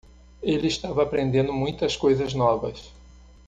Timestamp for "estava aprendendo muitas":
0.67-1.95